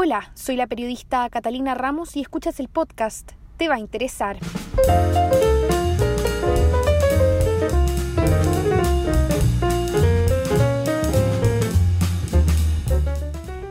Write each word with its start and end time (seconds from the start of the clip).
Hola, 0.00 0.30
soy 0.34 0.54
la 0.54 0.68
periodista 0.68 1.28
Catalina 1.28 1.74
Ramos 1.74 2.14
y 2.14 2.20
escuchas 2.20 2.60
el 2.60 2.68
podcast. 2.68 3.32
Te 3.56 3.66
va 3.66 3.74
a 3.74 3.78
interesar. 3.80 4.38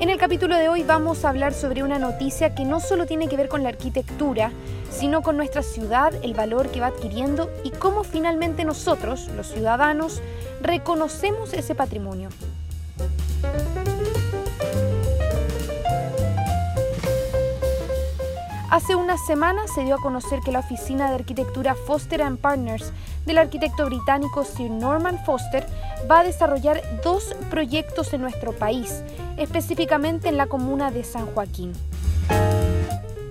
En 0.00 0.10
el 0.10 0.18
capítulo 0.18 0.56
de 0.56 0.68
hoy 0.68 0.82
vamos 0.82 1.24
a 1.24 1.28
hablar 1.28 1.54
sobre 1.54 1.84
una 1.84 2.00
noticia 2.00 2.56
que 2.56 2.64
no 2.64 2.80
solo 2.80 3.06
tiene 3.06 3.28
que 3.28 3.36
ver 3.36 3.48
con 3.48 3.62
la 3.62 3.68
arquitectura, 3.68 4.50
sino 4.90 5.22
con 5.22 5.36
nuestra 5.36 5.62
ciudad, 5.62 6.12
el 6.24 6.34
valor 6.34 6.72
que 6.72 6.80
va 6.80 6.88
adquiriendo 6.88 7.52
y 7.62 7.70
cómo 7.70 8.02
finalmente 8.02 8.64
nosotros, 8.64 9.28
los 9.36 9.46
ciudadanos, 9.46 10.20
reconocemos 10.60 11.52
ese 11.52 11.76
patrimonio. 11.76 12.30
Hace 18.68 18.96
unas 18.96 19.24
semanas 19.24 19.70
se 19.72 19.84
dio 19.84 19.94
a 19.94 20.00
conocer 20.00 20.40
que 20.40 20.50
la 20.50 20.58
oficina 20.58 21.08
de 21.08 21.14
arquitectura 21.14 21.76
Foster⁇ 21.76 22.20
Partners 22.36 22.92
del 23.24 23.38
arquitecto 23.38 23.86
británico 23.86 24.42
Sir 24.42 24.72
Norman 24.72 25.24
Foster 25.24 25.64
va 26.10 26.20
a 26.20 26.24
desarrollar 26.24 26.82
dos 27.04 27.36
proyectos 27.48 28.12
en 28.12 28.22
nuestro 28.22 28.52
país, 28.52 29.04
específicamente 29.36 30.28
en 30.28 30.36
la 30.36 30.48
comuna 30.48 30.90
de 30.90 31.04
San 31.04 31.26
Joaquín. 31.26 31.74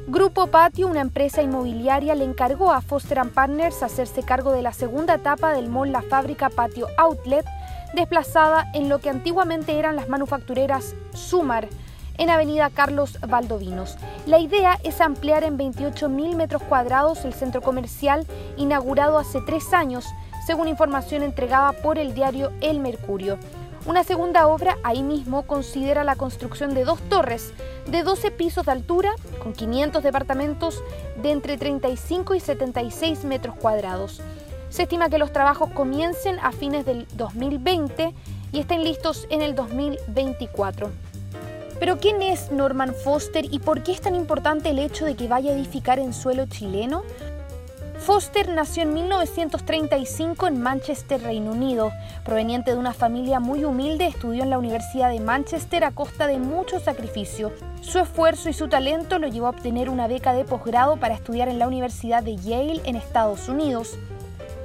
Grupo 0.07 0.47
Patio, 0.47 0.87
una 0.87 1.01
empresa 1.01 1.41
inmobiliaria, 1.41 2.15
le 2.15 2.23
encargó 2.23 2.71
a 2.71 2.79
Foster⁇ 2.79 3.17
Partners 3.31 3.83
hacerse 3.83 4.23
cargo 4.23 4.53
de 4.53 4.61
la 4.61 4.71
segunda 4.71 5.15
etapa 5.15 5.53
del 5.53 5.67
mall 5.67 5.91
La 5.91 6.01
Fábrica 6.01 6.49
Patio 6.49 6.87
Outlet, 6.97 7.45
desplazada 7.93 8.71
en 8.73 8.87
lo 8.87 8.99
que 8.99 9.09
antiguamente 9.09 9.77
eran 9.77 9.97
las 9.97 10.07
manufactureras 10.07 10.95
Sumar, 11.13 11.67
en 12.17 12.29
Avenida 12.29 12.69
Carlos 12.69 13.19
Valdovinos. 13.27 13.97
La 14.25 14.39
idea 14.39 14.79
es 14.83 15.01
ampliar 15.01 15.43
en 15.43 15.57
28.000 15.57 16.35
metros 16.35 16.63
cuadrados 16.63 17.25
el 17.25 17.33
centro 17.33 17.61
comercial 17.61 18.25
inaugurado 18.57 19.17
hace 19.17 19.41
tres 19.41 19.73
años, 19.73 20.05
según 20.45 20.67
información 20.67 21.23
entregada 21.23 21.71
por 21.73 21.97
el 21.97 22.13
diario 22.13 22.51
El 22.61 22.79
Mercurio. 22.79 23.37
Una 23.85 24.03
segunda 24.03 24.47
obra 24.47 24.77
ahí 24.83 25.03
mismo 25.03 25.43
considera 25.43 26.03
la 26.03 26.15
construcción 26.15 26.73
de 26.73 26.85
dos 26.85 26.99
torres 27.07 27.53
de 27.85 28.01
12 28.01 28.31
pisos 28.31 28.65
de 28.65 28.71
altura 28.71 29.11
con 29.43 29.53
500 29.53 30.01
departamentos 30.01 30.83
de 31.21 31.31
entre 31.31 31.57
35 31.57 32.33
y 32.33 32.39
76 32.39 33.25
metros 33.25 33.55
cuadrados. 33.55 34.21
Se 34.69 34.83
estima 34.83 35.09
que 35.09 35.19
los 35.19 35.31
trabajos 35.31 35.69
comiencen 35.69 36.39
a 36.39 36.51
fines 36.51 36.85
del 36.85 37.07
2020 37.13 38.13
y 38.51 38.59
estén 38.59 38.83
listos 38.83 39.27
en 39.29 39.43
el 39.43 39.53
2024. 39.53 40.89
Pero 41.79 41.97
¿quién 41.97 42.21
es 42.21 42.51
Norman 42.51 42.93
Foster 42.93 43.45
y 43.51 43.59
por 43.59 43.83
qué 43.83 43.91
es 43.91 44.01
tan 44.01 44.15
importante 44.15 44.69
el 44.69 44.79
hecho 44.79 45.05
de 45.05 45.15
que 45.15 45.27
vaya 45.27 45.51
a 45.51 45.55
edificar 45.55 45.99
en 45.99 46.13
suelo 46.13 46.45
chileno? 46.45 47.03
Foster 47.99 48.49
nació 48.49 48.83
en 48.83 48.93
1935 48.93 50.47
en 50.47 50.61
Manchester, 50.61 51.23
Reino 51.23 51.51
Unido. 51.51 51.91
Proveniente 52.23 52.71
de 52.71 52.77
una 52.77 52.93
familia 52.93 53.39
muy 53.39 53.65
humilde, 53.65 54.05
estudió 54.05 54.43
en 54.43 54.51
la 54.51 54.59
Universidad 54.59 55.09
de 55.09 55.19
Manchester 55.19 55.83
a 55.83 55.91
costa 55.91 56.27
de 56.27 56.37
mucho 56.37 56.79
sacrificio. 56.79 57.51
Su 57.81 57.99
esfuerzo 57.99 58.49
y 58.49 58.53
su 58.53 58.67
talento 58.67 59.17
lo 59.17 59.27
llevó 59.27 59.47
a 59.47 59.51
obtener 59.51 59.89
una 59.89 60.07
beca 60.07 60.33
de 60.33 60.45
posgrado 60.45 60.97
para 60.97 61.15
estudiar 61.15 61.49
en 61.49 61.57
la 61.57 61.67
Universidad 61.67 62.21
de 62.21 62.35
Yale 62.35 62.81
en 62.85 62.95
Estados 62.95 63.49
Unidos. 63.49 63.97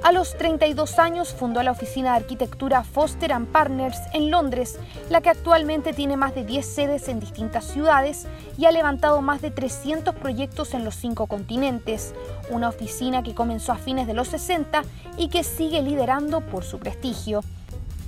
A 0.03 0.11
los 0.11 0.35
32 0.35 0.97
años 0.97 1.31
fundó 1.31 1.61
la 1.61 1.69
oficina 1.69 2.11
de 2.11 2.17
arquitectura 2.17 2.83
Foster⁇ 2.83 3.29
Partners 3.45 3.99
en 4.13 4.31
Londres, 4.31 4.79
la 5.11 5.21
que 5.21 5.29
actualmente 5.29 5.93
tiene 5.93 6.17
más 6.17 6.33
de 6.33 6.43
10 6.43 6.65
sedes 6.65 7.07
en 7.07 7.19
distintas 7.19 7.65
ciudades 7.65 8.25
y 8.57 8.65
ha 8.65 8.71
levantado 8.71 9.21
más 9.21 9.43
de 9.43 9.51
300 9.51 10.15
proyectos 10.15 10.73
en 10.73 10.85
los 10.85 10.95
cinco 10.95 11.27
continentes, 11.27 12.15
una 12.49 12.69
oficina 12.69 13.21
que 13.21 13.35
comenzó 13.35 13.73
a 13.73 13.77
fines 13.77 14.07
de 14.07 14.15
los 14.15 14.29
60 14.29 14.81
y 15.17 15.29
que 15.29 15.43
sigue 15.43 15.83
liderando 15.83 16.41
por 16.41 16.63
su 16.63 16.79
prestigio 16.79 17.43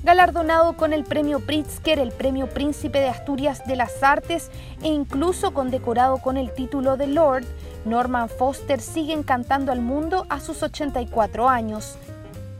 galardonado 0.03 0.75
con 0.75 0.91
el 0.91 1.05
premio 1.05 1.39
Pritzker, 1.39 1.97
el 1.97 2.11
premio 2.11 2.47
Príncipe 2.47 2.99
de 2.99 3.07
Asturias 3.07 3.65
de 3.65 3.77
las 3.77 4.03
Artes 4.03 4.51
e 4.81 4.89
incluso 4.89 5.53
condecorado 5.53 6.17
con 6.17 6.35
el 6.35 6.53
título 6.53 6.97
de 6.97 7.07
Lord, 7.07 7.45
Norman 7.85 8.27
Foster 8.29 8.81
sigue 8.81 9.13
encantando 9.13 9.71
al 9.71 9.81
mundo 9.81 10.25
a 10.29 10.41
sus 10.41 10.61
84 10.61 11.47
años 11.47 11.97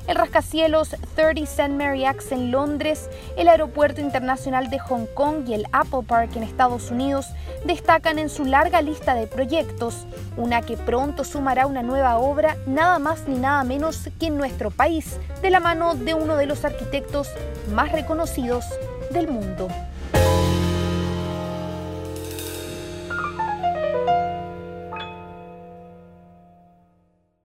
el 0.08 0.16
rascacielos 0.16 0.96
30 1.16 1.44
St. 1.44 1.70
Mary 1.70 2.06
Axe 2.06 2.36
en 2.36 2.52
Londres, 2.52 3.10
el 3.38 3.48
Aeropuerto 3.48 4.02
Internacional 4.02 4.70
de 4.70 4.80
Hong 4.80 5.06
Kong 5.14 5.48
y 5.48 5.54
el 5.54 5.66
Apple 5.72 6.04
Park 6.06 6.36
en 6.36 6.44
Estados 6.44 6.92
Unidos 6.92 7.28
destacan 7.66 8.20
en 8.20 8.30
su 8.30 8.46
larga 8.46 8.82
lista 8.82 9.16
de 9.16 9.28
proyectos, 9.28 10.06
una 10.36 10.62
que 10.62 10.78
pronto 10.78 11.24
sumará 11.24 11.66
una 11.66 11.84
nueva 11.84 12.18
obra 12.18 12.58
nada 12.66 13.00
más 13.00 13.28
ni 13.28 13.40
nada 13.40 13.64
menos 13.64 14.10
que 14.20 14.28
en 14.28 14.38
nuestro 14.38 14.72
país, 14.72 15.18
de 15.42 15.50
la 15.50 15.60
mano 15.60 15.96
de 15.96 16.14
uno 16.14 16.36
de 16.36 16.46
los 16.46 16.66
arquitectos 16.66 17.30
más 17.74 17.92
reconocidos 17.92 18.66
del 19.12 19.28
mundo. 19.28 19.70